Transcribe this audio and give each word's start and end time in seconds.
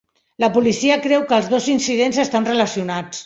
La 0.43 0.47
policia 0.55 0.97
creu 1.03 1.27
que 1.31 1.37
els 1.37 1.51
dos 1.53 1.69
incidents 1.75 2.21
estan 2.27 2.51
relacionats. 2.53 3.19